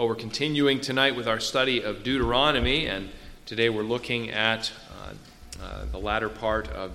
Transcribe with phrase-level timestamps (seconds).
[0.00, 3.10] Well, we're continuing tonight with our study of Deuteronomy, and
[3.44, 6.92] today we're looking at uh, uh, the latter part of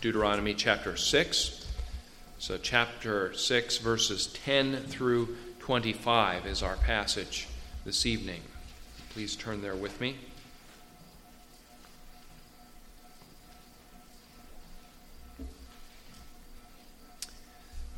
[0.00, 1.66] Deuteronomy chapter 6.
[2.38, 7.48] So, chapter 6, verses 10 through 25 is our passage
[7.84, 8.42] this evening.
[9.10, 10.14] Please turn there with me.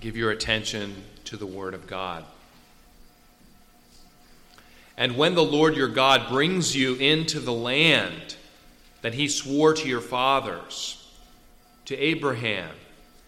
[0.01, 2.25] Give your attention to the Word of God.
[4.99, 8.35] And when the Lord your God brings you into the land
[9.01, 11.09] that he swore to your fathers,
[11.85, 12.75] to Abraham,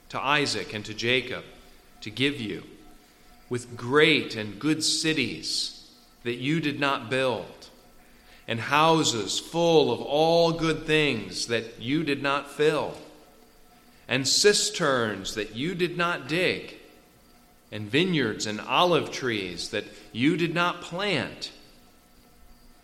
[0.08, 1.44] to Isaac, and to Jacob,
[2.00, 2.64] to give you,
[3.48, 5.88] with great and good cities
[6.24, 7.68] that you did not build,
[8.48, 12.96] and houses full of all good things that you did not fill,
[14.08, 16.74] and cisterns that you did not dig,
[17.70, 21.52] and vineyards and olive trees that you did not plant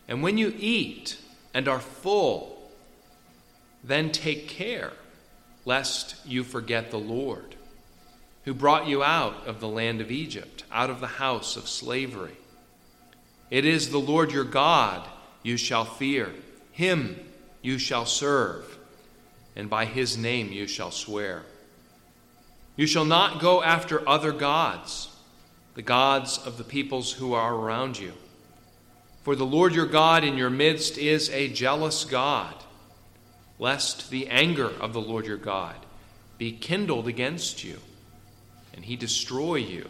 [0.08, 1.18] and when you eat
[1.52, 2.70] and are full,
[3.82, 4.92] then take care
[5.64, 7.56] lest you forget the Lord,
[8.44, 12.36] who brought you out of the land of Egypt, out of the house of slavery.
[13.50, 15.06] It is the Lord your God
[15.42, 16.32] you shall fear,
[16.72, 17.18] him
[17.62, 18.78] you shall serve,
[19.56, 21.42] and by his name you shall swear.
[22.76, 25.08] You shall not go after other gods,
[25.74, 28.12] the gods of the peoples who are around you
[29.26, 32.54] for the Lord your God in your midst is a jealous God,
[33.58, 35.74] lest the anger of the Lord your God
[36.38, 37.80] be kindled against you,
[38.72, 39.88] and he destroy you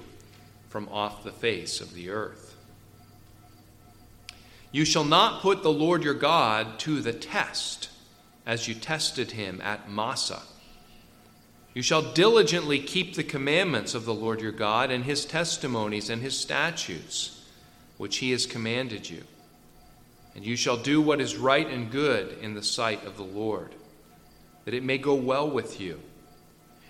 [0.71, 2.57] from off the face of the earth.
[4.73, 7.91] You shall not put the Lord your God to the test
[8.47, 10.45] as you tested him at Massah.
[11.75, 16.23] You shall diligently keep the commandments of the Lord your God and his testimonies and
[16.23, 17.36] his statutes
[17.97, 19.23] which he has commanded you.
[20.35, 23.75] And you shall do what is right and good in the sight of the Lord,
[24.65, 26.01] that it may go well with you,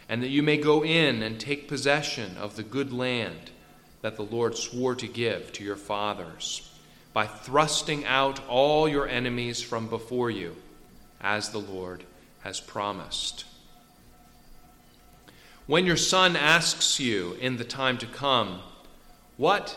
[0.09, 3.51] and that you may go in and take possession of the good land
[4.03, 6.71] that the Lord swore to give to your fathers,
[7.13, 10.57] by thrusting out all your enemies from before you,
[11.21, 12.05] as the Lord
[12.41, 13.45] has promised.
[15.67, 18.61] When your son asks you in the time to come,
[19.37, 19.77] What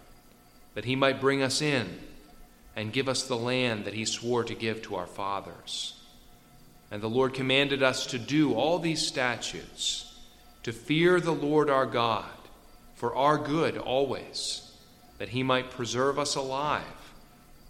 [0.73, 1.99] that he might bring us in
[2.75, 5.93] and give us the land that he swore to give to our fathers.
[6.89, 10.19] And the Lord commanded us to do all these statutes,
[10.63, 12.29] to fear the Lord our God
[12.95, 14.71] for our good always,
[15.17, 16.83] that he might preserve us alive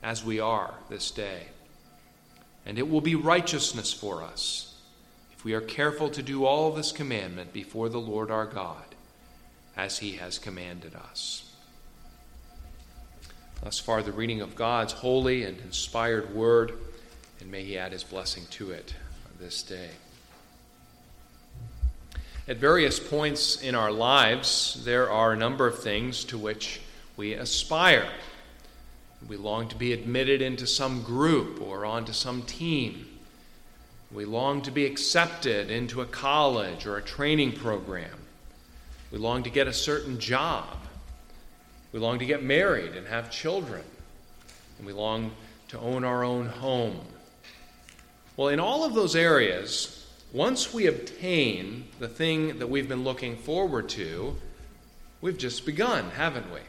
[0.03, 1.47] as we are this day.
[2.65, 4.75] And it will be righteousness for us
[5.33, 8.95] if we are careful to do all this commandment before the Lord our God,
[9.75, 11.50] as he has commanded us.
[13.63, 16.73] Thus far, the reading of God's holy and inspired word,
[17.39, 18.95] and may He add His blessing to it
[19.39, 19.89] this day.
[22.47, 26.81] At various points in our lives, there are a number of things to which
[27.15, 28.09] we aspire.
[29.27, 33.05] We long to be admitted into some group or onto some team.
[34.11, 38.17] We long to be accepted into a college or a training program.
[39.11, 40.80] We long to get a certain job.
[41.91, 43.83] We long to get married and have children.
[44.77, 45.31] And we long
[45.69, 46.99] to own our own home.
[48.37, 53.35] Well, in all of those areas, once we obtain the thing that we've been looking
[53.35, 54.35] forward to,
[55.19, 56.59] we've just begun, haven't we?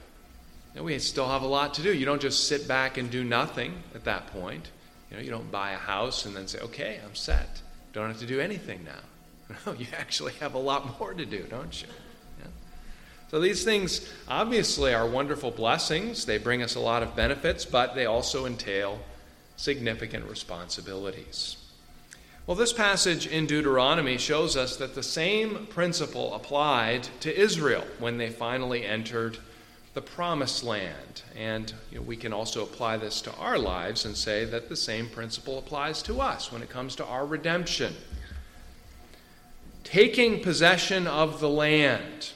[0.81, 1.93] We still have a lot to do.
[1.93, 4.71] You don't just sit back and do nothing at that point.
[5.11, 7.61] You know, you don't buy a house and then say, okay, I'm set.
[7.93, 9.57] Don't have to do anything now.
[9.67, 11.89] No, you actually have a lot more to do, don't you?
[13.33, 16.27] So these things obviously are wonderful blessings.
[16.27, 18.99] They bring us a lot of benefits, but they also entail
[19.57, 21.57] significant responsibilities.
[22.47, 28.19] Well, this passage in Deuteronomy shows us that the same principle applied to Israel when
[28.19, 29.39] they finally entered
[29.95, 31.23] the promised land.
[31.35, 34.77] And you know, we can also apply this to our lives and say that the
[34.77, 37.95] same principle applies to us when it comes to our redemption.
[39.85, 42.33] Taking possession of the land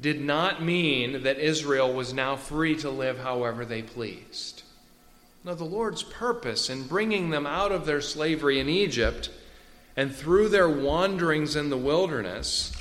[0.00, 4.62] did not mean that Israel was now free to live however they pleased.
[5.44, 9.30] Now, the Lord's purpose in bringing them out of their slavery in Egypt
[9.96, 12.72] and through their wanderings in the wilderness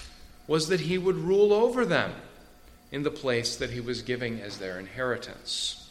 [0.47, 2.13] was that He would rule over them
[2.91, 5.89] in the place that He was giving as their inheritance.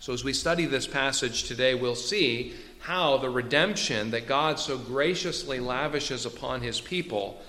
[0.00, 4.78] So, as we study this passage today, we'll see how the redemption that God so
[4.78, 7.42] graciously lavishes upon His people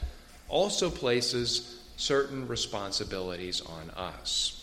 [0.50, 4.54] also places certain responsibilities on us.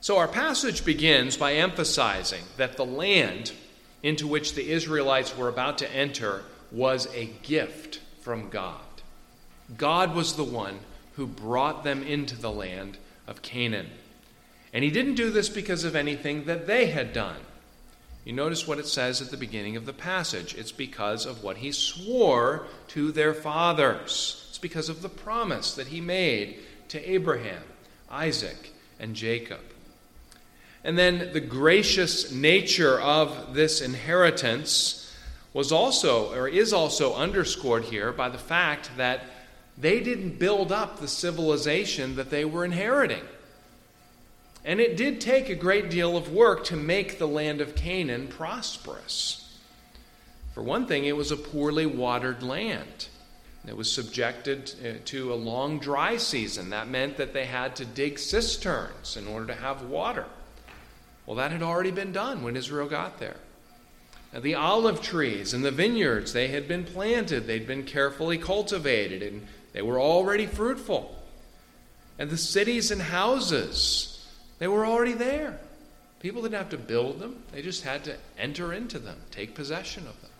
[0.00, 3.52] So, our passage begins by emphasizing that the land
[4.02, 8.80] into which the Israelites were about to enter was a gift from God.
[9.76, 10.78] God was the one
[11.14, 13.88] who brought them into the land of Canaan.
[14.72, 17.40] And he didn't do this because of anything that they had done.
[18.24, 20.54] You notice what it says at the beginning of the passage.
[20.54, 24.45] It's because of what he swore to their fathers.
[24.56, 26.56] It's because of the promise that he made
[26.88, 27.62] to Abraham,
[28.10, 29.60] Isaac, and Jacob.
[30.82, 35.14] And then the gracious nature of this inheritance
[35.52, 39.24] was also, or is also, underscored here by the fact that
[39.76, 43.24] they didn't build up the civilization that they were inheriting.
[44.64, 48.26] And it did take a great deal of work to make the land of Canaan
[48.26, 49.54] prosperous.
[50.54, 53.08] For one thing, it was a poorly watered land.
[53.66, 56.70] It was subjected uh, to a long dry season.
[56.70, 60.26] That meant that they had to dig cisterns in order to have water.
[61.26, 63.36] Well, that had already been done when Israel got there.
[64.32, 69.22] Now, the olive trees and the vineyards, they had been planted, they'd been carefully cultivated,
[69.22, 71.16] and they were already fruitful.
[72.18, 74.26] And the cities and houses,
[74.58, 75.58] they were already there.
[76.20, 80.06] People didn't have to build them, they just had to enter into them, take possession
[80.06, 80.30] of them.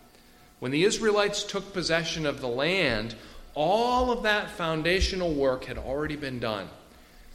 [0.58, 3.14] When the Israelites took possession of the land,
[3.54, 6.68] all of that foundational work had already been done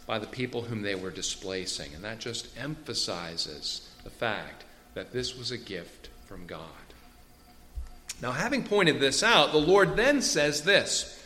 [0.05, 1.93] by the people whom they were displacing.
[1.93, 4.63] And that just emphasizes the fact
[4.93, 6.65] that this was a gift from God.
[8.21, 11.23] Now, having pointed this out, the Lord then says this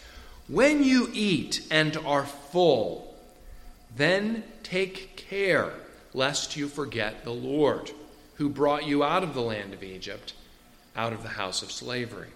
[0.47, 3.15] When you eat and are full,
[3.95, 5.73] then take care
[6.13, 7.91] lest you forget the Lord,
[8.35, 10.33] who brought you out of the land of Egypt,
[10.95, 12.29] out of the house of slavery.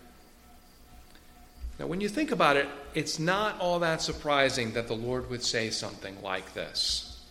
[1.79, 5.44] Now, when you think about it, it's not all that surprising that the Lord would
[5.44, 7.23] say something like this.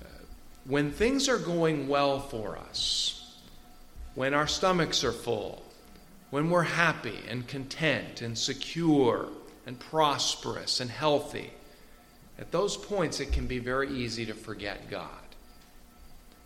[0.00, 0.06] Uh,
[0.64, 3.36] when things are going well for us,
[4.14, 5.62] when our stomachs are full,
[6.30, 9.28] when we're happy and content and secure
[9.66, 11.50] and prosperous and healthy,
[12.38, 15.08] at those points it can be very easy to forget God.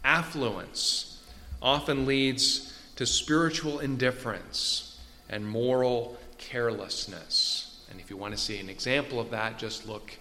[0.03, 1.23] Affluence
[1.61, 2.72] often leads
[3.03, 4.97] to spiritual indifference
[5.29, 7.85] and moral carelessness.
[7.91, 10.13] And if you want to see an example of that, just look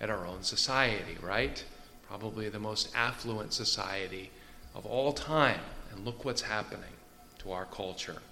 [0.00, 1.64] at our own society, right?
[2.06, 4.30] Probably the most affluent society
[4.76, 5.58] of all time.
[5.90, 6.94] And look what's happening
[7.38, 8.22] to our culture.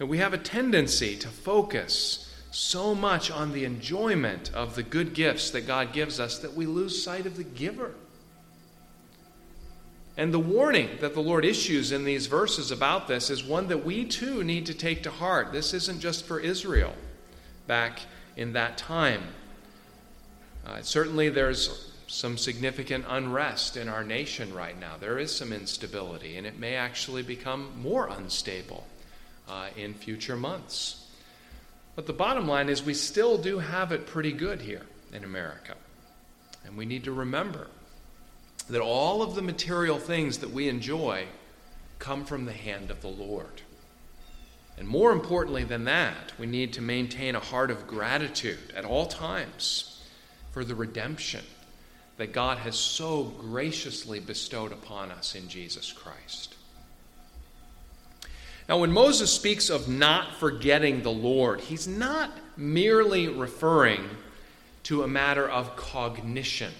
[0.00, 5.12] And we have a tendency to focus so much on the enjoyment of the good
[5.12, 7.92] gifts that God gives us that we lose sight of the giver.
[10.16, 13.84] And the warning that the Lord issues in these verses about this is one that
[13.84, 15.52] we too need to take to heart.
[15.52, 16.94] This isn't just for Israel
[17.66, 18.00] back
[18.36, 19.22] in that time.
[20.66, 24.96] Uh, certainly, there's some significant unrest in our nation right now.
[25.00, 28.86] There is some instability, and it may actually become more unstable
[29.48, 31.06] uh, in future months.
[31.96, 35.74] But the bottom line is, we still do have it pretty good here in America.
[36.66, 37.66] And we need to remember
[38.70, 41.26] that all of the material things that we enjoy
[41.98, 43.62] come from the hand of the Lord.
[44.78, 49.06] And more importantly than that, we need to maintain a heart of gratitude at all
[49.06, 50.02] times
[50.52, 51.44] for the redemption
[52.16, 56.56] that God has so graciously bestowed upon us in Jesus Christ.
[58.68, 64.08] Now, when Moses speaks of not forgetting the Lord, he's not merely referring
[64.84, 66.72] to a matter of cognition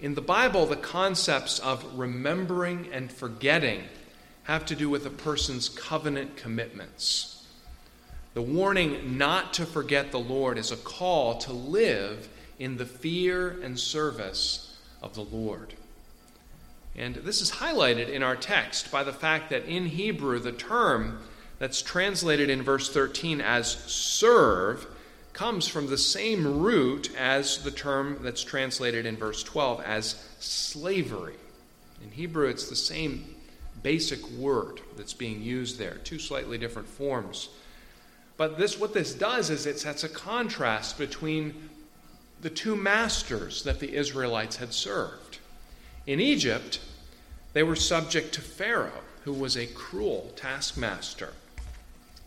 [0.00, 3.84] in the Bible, the concepts of remembering and forgetting
[4.44, 7.46] have to do with a person's covenant commitments.
[8.34, 13.58] The warning not to forget the Lord is a call to live in the fear
[13.62, 15.74] and service of the Lord.
[16.94, 21.18] And this is highlighted in our text by the fact that in Hebrew, the term
[21.58, 24.86] that's translated in verse 13 as serve
[25.36, 31.34] comes from the same root as the term that's translated in verse 12 as slavery.
[32.02, 33.34] In Hebrew, it's the same
[33.82, 37.50] basic word that's being used there, two slightly different forms.
[38.38, 41.68] But this, what this does is it sets a contrast between
[42.40, 45.38] the two masters that the Israelites had served.
[46.06, 46.80] In Egypt,
[47.52, 51.34] they were subject to Pharaoh, who was a cruel taskmaster.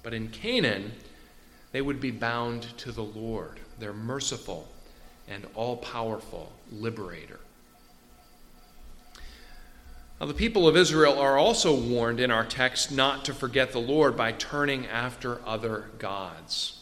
[0.03, 0.91] But in Canaan,
[1.71, 4.67] they would be bound to the Lord, their merciful
[5.27, 7.39] and all powerful liberator.
[10.19, 13.79] Now, the people of Israel are also warned in our text not to forget the
[13.79, 16.75] Lord by turning after other gods.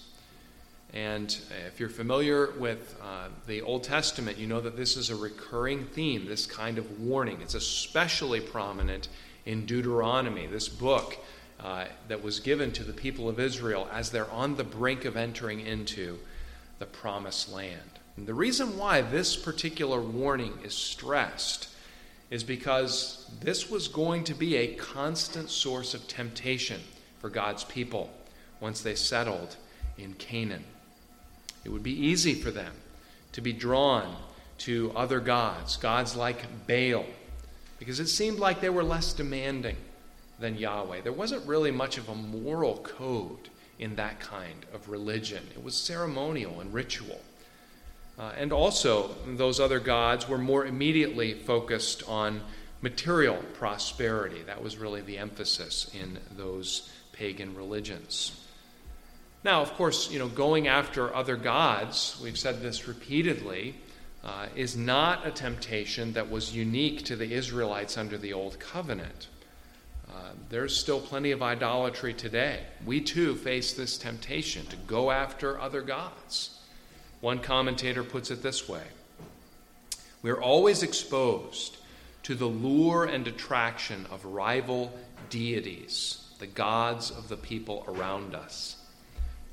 [0.93, 5.15] And if you're familiar with uh, the Old Testament, you know that this is a
[5.15, 7.39] recurring theme, this kind of warning.
[7.41, 9.09] It's especially prominent
[9.45, 11.17] in Deuteronomy, this book
[11.59, 15.17] uh, that was given to the people of Israel as they're on the brink of
[15.17, 16.17] entering into
[16.79, 17.81] the promised land.
[18.15, 21.69] And the reason why this particular warning is stressed
[22.29, 26.81] is because this was going to be a constant source of temptation
[27.19, 28.09] for God's people
[28.59, 29.55] once they settled
[29.97, 30.63] in Canaan.
[31.63, 32.73] It would be easy for them
[33.31, 34.15] to be drawn
[34.59, 37.05] to other gods, gods like Baal,
[37.79, 39.77] because it seemed like they were less demanding
[40.39, 41.01] than Yahweh.
[41.01, 45.75] There wasn't really much of a moral code in that kind of religion, it was
[45.75, 47.21] ceremonial and ritual.
[48.17, 52.41] Uh, and also, those other gods were more immediately focused on
[52.81, 54.41] material prosperity.
[54.41, 58.43] That was really the emphasis in those pagan religions.
[59.43, 63.75] Now, of course, you know, going after other gods, we've said this repeatedly,
[64.23, 69.27] uh, is not a temptation that was unique to the Israelites under the Old Covenant.
[70.09, 72.61] Uh, there's still plenty of idolatry today.
[72.85, 76.59] We too face this temptation to go after other gods.
[77.21, 78.83] One commentator puts it this way
[80.21, 81.77] We're always exposed
[82.23, 84.93] to the lure and attraction of rival
[85.29, 88.75] deities, the gods of the people around us.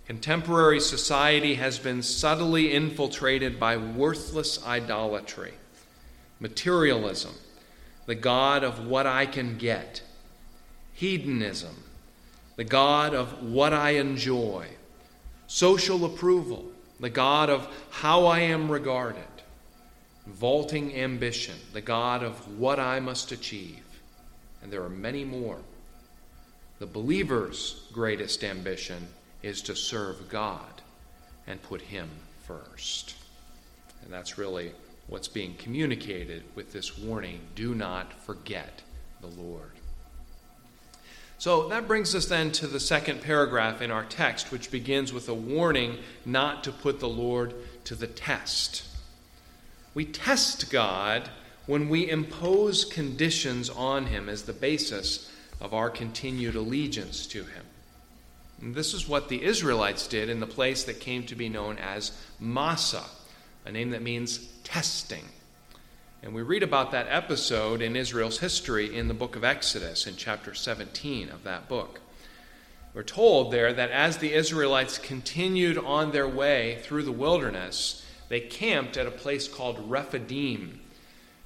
[0.06, 5.54] Contemporary society has been subtly infiltrated by worthless idolatry,
[6.40, 7.32] materialism,
[8.06, 10.02] the God of what I can get,
[10.94, 11.74] hedonism,
[12.56, 14.68] the God of what I enjoy,
[15.46, 16.64] social approval,
[17.00, 19.22] the God of how I am regarded,
[20.26, 23.82] vaulting ambition, the God of what I must achieve.
[24.62, 25.58] And there are many more.
[26.78, 29.08] The believer's greatest ambition
[29.42, 30.82] is to serve God
[31.46, 32.08] and put Him
[32.46, 33.16] first.
[34.02, 34.72] And that's really
[35.06, 38.82] what's being communicated with this warning do not forget
[39.20, 39.73] the Lord.
[41.38, 45.28] So that brings us then to the second paragraph in our text, which begins with
[45.28, 48.84] a warning not to put the Lord to the test.
[49.94, 51.28] We test God
[51.66, 57.64] when we impose conditions on Him as the basis of our continued allegiance to Him.
[58.60, 61.78] And this is what the Israelites did in the place that came to be known
[61.78, 63.04] as Massah,
[63.64, 65.24] a name that means testing.
[66.24, 70.16] And we read about that episode in Israel's history in the book of Exodus, in
[70.16, 72.00] chapter 17 of that book.
[72.94, 78.40] We're told there that as the Israelites continued on their way through the wilderness, they
[78.40, 80.80] camped at a place called Rephidim.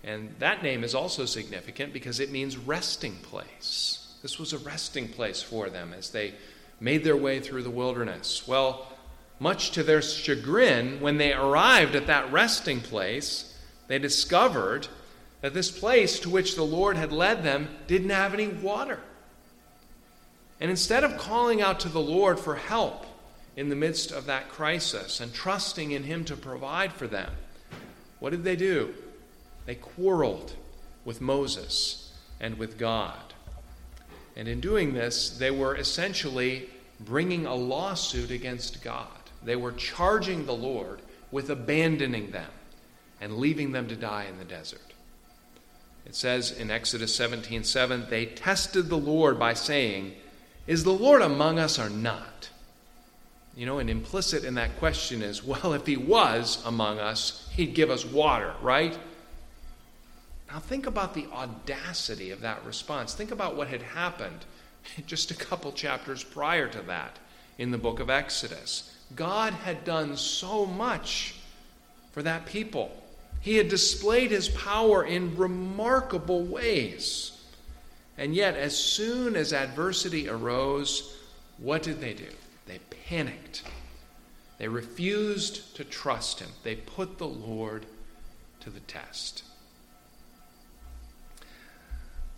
[0.05, 4.15] And that name is also significant because it means resting place.
[4.23, 6.35] This was a resting place for them as they
[6.79, 8.47] made their way through the wilderness.
[8.47, 8.93] Well,
[9.41, 13.48] much to their chagrin, when they arrived at that resting place,
[13.89, 14.87] they discovered
[15.41, 19.01] that this place to which the Lord had led them didn't have any water.
[20.61, 23.07] And instead of calling out to the Lord for help
[23.57, 27.33] in the midst of that crisis and trusting in Him to provide for them,
[28.19, 28.95] what did they do?
[29.67, 30.55] They quarreled
[31.05, 33.35] with Moses and with God.
[34.37, 36.69] And in doing this, they were essentially
[37.01, 39.07] bringing a lawsuit against God.
[39.45, 42.51] They were charging the Lord with abandoning them
[43.21, 44.81] and leaving them to die in the desert.
[46.07, 50.15] It says in Exodus 17 7, they tested the Lord by saying,
[50.67, 52.49] Is the Lord among us or not?
[53.55, 57.75] You know, and implicit in that question is, well, if he was among us, he'd
[57.75, 58.97] give us water, right?
[60.51, 63.15] Now think about the audacity of that response.
[63.15, 64.45] Think about what had happened
[65.07, 67.19] just a couple chapters prior to that
[67.59, 68.97] in the book of Exodus.
[69.15, 71.35] God had done so much
[72.13, 72.97] for that people.
[73.41, 77.33] He had displayed his power in remarkable ways.
[78.17, 81.17] And yet, as soon as adversity arose,
[81.59, 82.29] what did they do?
[82.67, 83.63] They panicked.
[84.59, 86.49] They refused to trust him.
[86.65, 87.87] They put the Lord
[88.61, 89.45] to the test.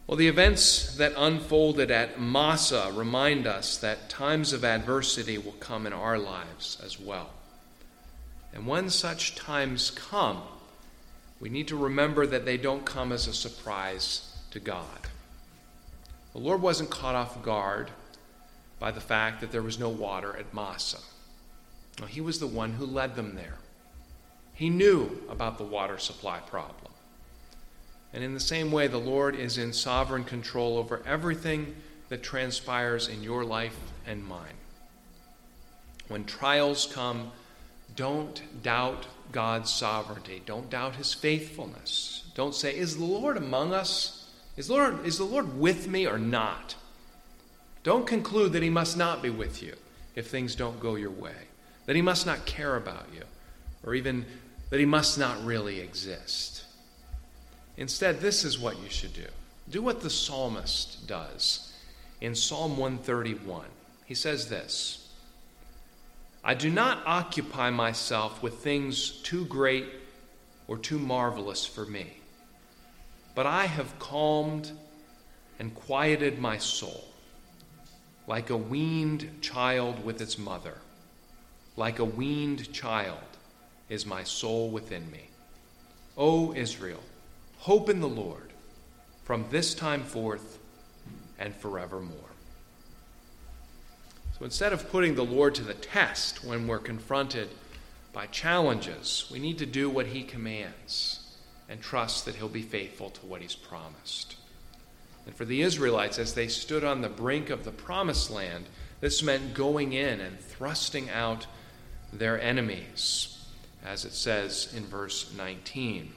[0.06, 5.86] Well, the events that unfolded at Massah remind us that times of adversity will come
[5.86, 7.30] in our lives as well.
[8.52, 10.42] And when such times come,
[11.40, 15.08] we need to remember that they don't come as a surprise to God.
[16.32, 17.90] The Lord wasn't caught off guard
[18.78, 21.00] by the fact that there was no water at Massah.
[22.00, 23.58] No, he was the one who led them there.
[24.54, 26.92] He knew about the water supply problem.
[28.12, 31.76] And in the same way, the Lord is in sovereign control over everything
[32.08, 34.58] that transpires in your life and mine.
[36.08, 37.30] When trials come,
[37.96, 40.42] don't doubt God's sovereignty.
[40.44, 42.24] Don't doubt his faithfulness.
[42.34, 44.30] Don't say, Is the Lord among us?
[44.56, 46.74] Is, Lord, is the Lord with me or not?
[47.82, 49.74] Don't conclude that he must not be with you
[50.14, 51.34] if things don't go your way,
[51.86, 53.22] that he must not care about you,
[53.84, 54.26] or even
[54.68, 56.64] that he must not really exist.
[57.76, 59.26] Instead, this is what you should do
[59.70, 61.72] do what the psalmist does
[62.20, 63.66] in Psalm 131.
[64.04, 64.99] He says this
[66.42, 69.86] I do not occupy myself with things too great
[70.66, 72.18] or too marvelous for me,
[73.34, 74.70] but I have calmed
[75.58, 77.04] and quieted my soul
[78.26, 80.78] like a weaned child with its mother.
[81.76, 83.18] Like a weaned child
[83.88, 85.28] is my soul within me.
[86.16, 87.02] O Israel,
[87.58, 88.52] hope in the Lord
[89.24, 90.58] from this time forth
[91.38, 92.29] and forevermore.
[94.40, 97.50] So instead of putting the Lord to the test when we're confronted
[98.12, 101.36] by challenges, we need to do what He commands
[101.68, 104.36] and trust that He'll be faithful to what He's promised.
[105.26, 108.64] And for the Israelites, as they stood on the brink of the promised land,
[109.00, 111.46] this meant going in and thrusting out
[112.12, 113.44] their enemies,
[113.84, 116.14] as it says in verse 19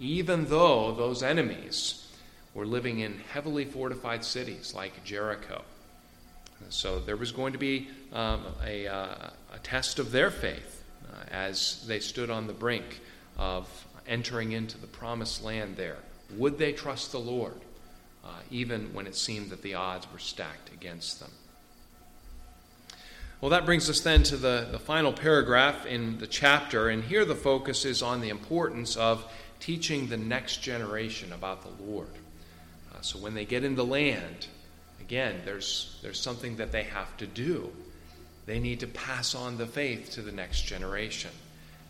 [0.00, 2.06] even though those enemies
[2.54, 5.62] were living in heavily fortified cities like Jericho.
[6.68, 11.24] So there was going to be um, a, uh, a, test of their faith uh,
[11.30, 13.00] as they stood on the brink
[13.38, 13.68] of
[14.06, 15.96] entering into the promised land there.
[16.36, 17.60] Would they trust the Lord,
[18.24, 21.30] uh, even when it seemed that the odds were stacked against them?
[23.40, 27.24] Well, that brings us then to the, the final paragraph in the chapter, and here
[27.24, 29.24] the focus is on the importance of
[29.60, 32.10] teaching the next generation about the Lord.
[32.92, 34.48] Uh, so when they get in the land,
[35.00, 37.70] again, there's, there's something that they have to do.
[38.46, 41.30] They need to pass on the faith to the next generation.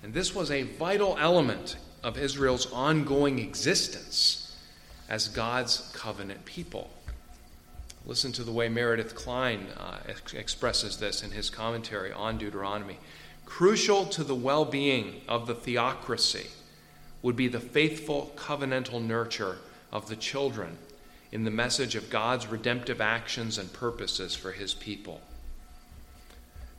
[0.02, 4.56] And this was a vital element of Israel's ongoing existence
[5.08, 6.90] as God's covenant people.
[8.06, 12.98] Listen to the way Meredith Kline uh, ex- expresses this in his commentary on Deuteronomy.
[13.44, 16.46] Crucial to the well being of the theocracy
[17.22, 19.58] would be the faithful covenantal nurture
[19.92, 20.78] of the children
[21.32, 25.20] in the message of God's redemptive actions and purposes for his people.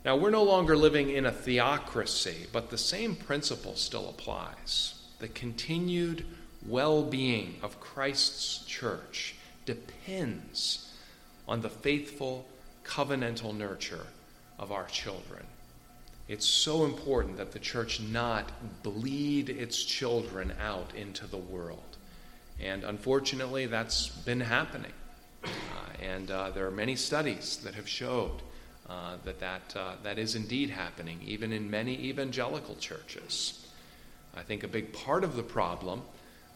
[0.04, 4.94] Now, we're no longer living in a theocracy, but the same principle still applies.
[5.20, 6.24] The continued
[6.66, 10.92] well being of Christ's church depends
[11.46, 12.46] on the faithful
[12.84, 14.06] covenantal nurture
[14.58, 15.44] of our children.
[16.28, 18.50] It's so important that the church not
[18.82, 21.91] bleed its children out into the world.
[22.62, 24.92] And unfortunately, that's been happening.
[25.44, 25.48] Uh,
[26.00, 28.42] and uh, there are many studies that have showed
[28.88, 33.66] uh, that that, uh, that is indeed happening, even in many evangelical churches.
[34.36, 36.02] I think a big part of the problem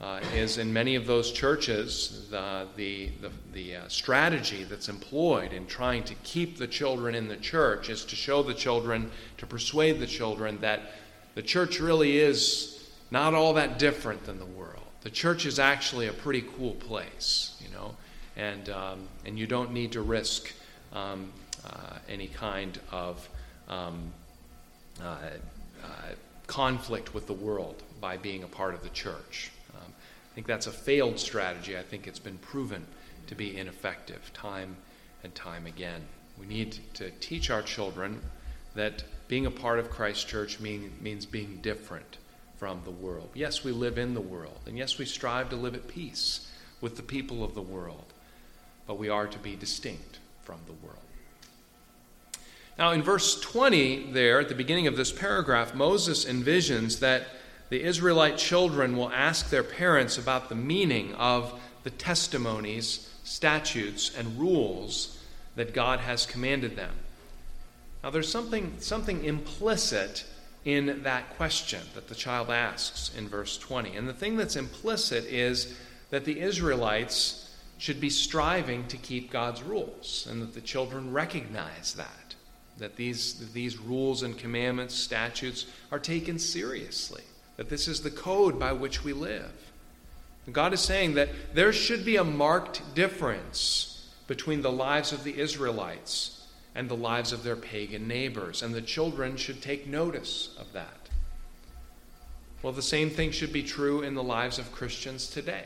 [0.00, 5.52] uh, is in many of those churches, the, the, the, the uh, strategy that's employed
[5.52, 9.46] in trying to keep the children in the church is to show the children, to
[9.46, 10.80] persuade the children that
[11.34, 14.85] the church really is not all that different than the world.
[15.02, 17.96] The church is actually a pretty cool place, you know,
[18.36, 20.52] and, um, and you don't need to risk
[20.92, 21.32] um,
[21.64, 23.28] uh, any kind of
[23.68, 24.12] um,
[25.02, 25.16] uh,
[25.84, 25.88] uh
[26.46, 29.50] conflict with the world by being a part of the church
[30.36, 31.78] I think that's a failed strategy.
[31.78, 32.84] I think it's been proven
[33.28, 34.76] to be ineffective time
[35.24, 36.02] and time again.
[36.38, 38.20] We need to teach our children
[38.74, 42.18] that being a part of Christ Church mean, means being different
[42.58, 43.30] from the world.
[43.34, 46.96] Yes, we live in the world, and yes, we strive to live at peace with
[46.96, 48.12] the people of the world,
[48.86, 50.98] but we are to be distinct from the world.
[52.78, 57.26] Now, in verse 20, there, at the beginning of this paragraph, Moses envisions that
[57.70, 64.38] the Israelite children will ask their parents about the meaning of the testimonies, statutes, and
[64.38, 65.18] rules
[65.56, 66.92] that God has commanded them.
[68.04, 70.24] Now, there's something, something implicit
[70.66, 73.96] in that question that the child asks in verse 20.
[73.96, 75.74] And the thing that's implicit is
[76.10, 81.94] that the Israelites should be striving to keep God's rules, and that the children recognize
[81.94, 82.34] that,
[82.78, 87.22] that these, these rules and commandments, statutes, are taken seriously
[87.56, 89.52] that this is the code by which we live.
[90.52, 95.38] God is saying that there should be a marked difference between the lives of the
[95.38, 96.45] Israelites
[96.76, 101.08] and the lives of their pagan neighbors, and the children should take notice of that.
[102.62, 105.64] Well, the same thing should be true in the lives of Christians today.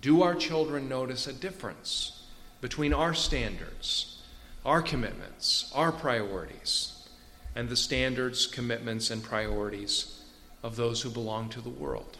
[0.00, 2.24] Do our children notice a difference
[2.62, 4.22] between our standards,
[4.64, 7.06] our commitments, our priorities,
[7.54, 10.22] and the standards, commitments, and priorities
[10.62, 12.16] of those who belong to the world?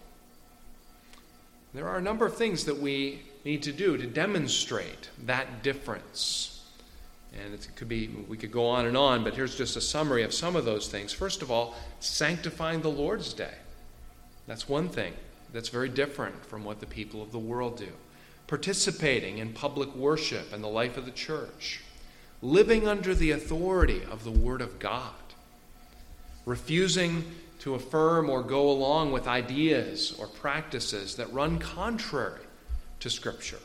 [1.72, 6.51] There are a number of things that we need to do to demonstrate that difference.
[7.32, 10.22] And it could be, we could go on and on, but here's just a summary
[10.22, 11.12] of some of those things.
[11.12, 13.54] First of all, sanctifying the Lord's Day.
[14.46, 15.14] That's one thing
[15.52, 17.88] that's very different from what the people of the world do.
[18.46, 21.80] Participating in public worship and the life of the church.
[22.42, 25.14] Living under the authority of the Word of God.
[26.44, 27.24] Refusing
[27.60, 32.40] to affirm or go along with ideas or practices that run contrary
[33.00, 33.60] to Scripture.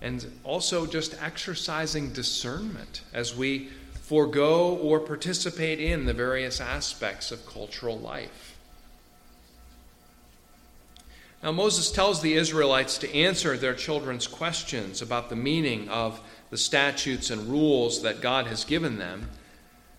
[0.00, 3.68] And also just exercising discernment as we
[4.02, 8.56] forego or participate in the various aspects of cultural life.
[11.42, 16.58] Now, Moses tells the Israelites to answer their children's questions about the meaning of the
[16.58, 19.28] statutes and rules that God has given them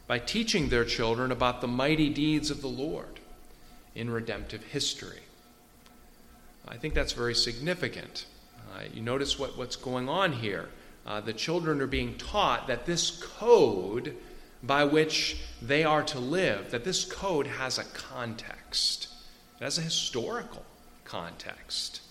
[0.07, 3.19] by teaching their children about the mighty deeds of the Lord
[3.95, 5.21] in redemptive history.
[6.67, 8.25] I think that's very significant.
[8.73, 10.69] Uh, you notice what, what's going on here.
[11.05, 14.15] Uh, the children are being taught that this code
[14.61, 19.07] by which they are to live, that this code has a context,
[19.59, 20.65] it has a historical
[21.05, 22.01] context.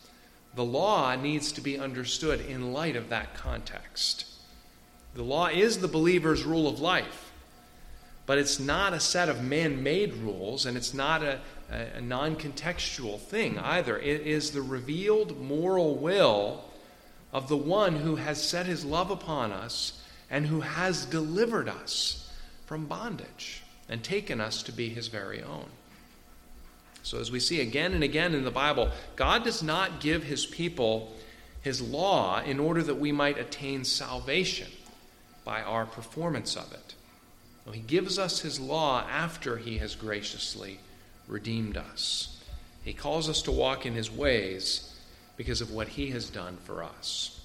[0.55, 4.25] The law needs to be understood in light of that context.
[5.14, 7.27] The law is the believer's rule of life
[8.28, 11.40] but it's not a set of man made rules, and it's not a,
[11.72, 13.96] a, a non contextual thing either.
[13.96, 16.62] It is the revealed moral will
[17.32, 22.30] of the one who has set his love upon us and who has delivered us
[22.66, 25.64] from bondage and taken us to be his very own.
[27.02, 30.44] So, as we see again and again in the Bible, God does not give his
[30.44, 31.16] people
[31.62, 34.68] his law in order that we might attain salvation
[35.46, 36.94] by our performance of it.
[37.72, 40.78] He gives us his law after he has graciously
[41.26, 42.40] redeemed us.
[42.85, 44.94] He calls us to walk in his ways
[45.37, 47.40] because of what he has done for us.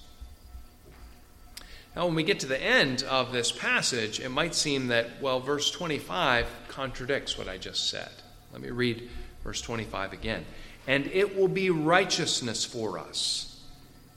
[1.94, 5.38] Now, when we get to the end of this passage, it might seem that, well,
[5.38, 8.10] verse 25 contradicts what I just said.
[8.52, 9.08] Let me read
[9.44, 10.44] verse 25 again.
[10.86, 13.60] And it will be righteousness for us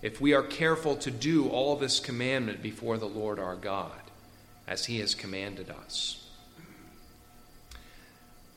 [0.01, 4.06] if we are careful to do all this commandment before the Lord our God
[4.67, 6.27] as he has commanded us.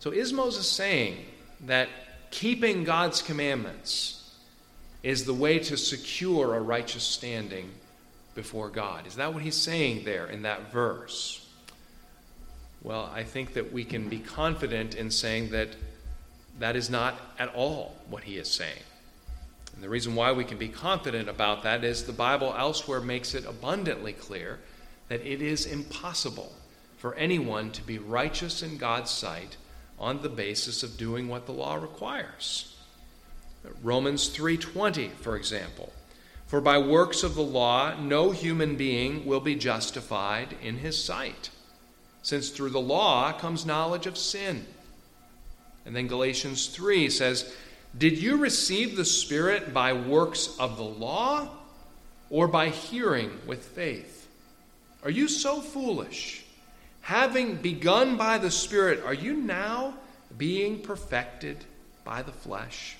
[0.00, 1.18] So, is Moses saying
[1.66, 1.88] that
[2.30, 4.16] keeping God's commandments
[5.02, 7.70] is the way to secure a righteous standing
[8.34, 9.06] before God?
[9.06, 11.46] Is that what he's saying there in that verse?
[12.82, 15.68] Well, I think that we can be confident in saying that
[16.58, 18.82] that is not at all what he is saying.
[19.74, 23.34] And the reason why we can be confident about that is the Bible elsewhere makes
[23.34, 24.58] it abundantly clear
[25.10, 26.52] that it is impossible
[26.96, 29.56] for anyone to be righteous in God's sight
[29.98, 32.76] on the basis of doing what the law requires.
[33.82, 35.92] Romans 3:20 for example
[36.46, 41.50] for by works of the law no human being will be justified in his sight
[42.22, 44.64] since through the law comes knowledge of sin.
[45.84, 47.52] And then Galatians 3 says
[47.98, 51.48] did you receive the spirit by works of the law
[52.30, 54.19] or by hearing with faith?
[55.02, 56.44] Are you so foolish?
[57.02, 59.94] Having begun by the Spirit, are you now
[60.36, 61.64] being perfected
[62.04, 62.96] by the flesh?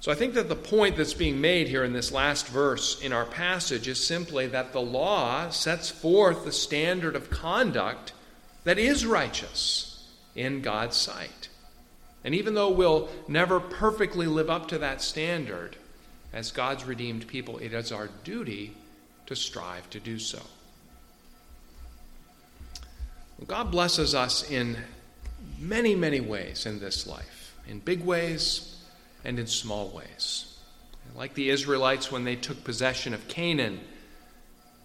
[0.00, 3.12] So I think that the point that's being made here in this last verse in
[3.12, 8.12] our passage is simply that the law sets forth the standard of conduct
[8.64, 11.48] that is righteous in God's sight.
[12.22, 15.76] And even though we'll never perfectly live up to that standard,
[16.32, 18.74] as God's redeemed people, it is our duty
[19.26, 20.40] to strive to do so.
[23.46, 24.78] God blesses us in
[25.58, 28.76] many, many ways in this life, in big ways
[29.24, 30.58] and in small ways.
[31.14, 33.80] Like the Israelites when they took possession of Canaan,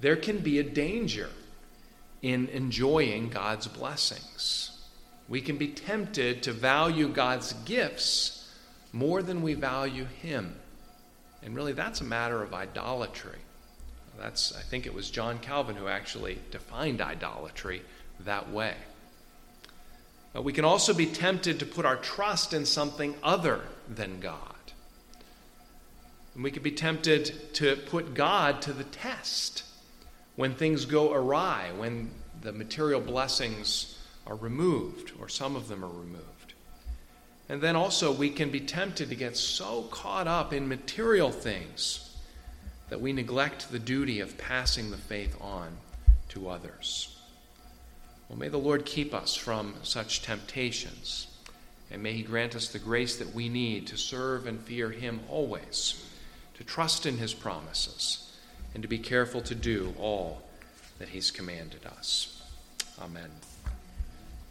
[0.01, 1.29] there can be a danger
[2.21, 4.71] in enjoying God's blessings.
[5.29, 8.53] We can be tempted to value God's gifts
[8.91, 10.55] more than we value Him.
[11.41, 13.39] And really, that's a matter of idolatry.
[14.21, 17.81] That's, I think it was John Calvin who actually defined idolatry
[18.19, 18.75] that way.
[20.35, 24.55] Uh, we can also be tempted to put our trust in something other than God.
[26.35, 29.63] And we could be tempted to put God to the test
[30.35, 35.89] when things go awry, when the material blessings are removed, or some of them are
[35.89, 36.53] removed.
[37.49, 42.10] And then also, we can be tempted to get so caught up in material things
[42.91, 45.69] that we neglect the duty of passing the faith on
[46.27, 47.17] to others.
[48.27, 51.27] Well, may the Lord keep us from such temptations,
[51.89, 55.21] and may He grant us the grace that we need to serve and fear Him
[55.29, 56.05] always,
[56.55, 58.29] to trust in His promises,
[58.73, 60.41] and to be careful to do all
[60.99, 62.41] that He's commanded us.
[63.01, 63.31] Amen.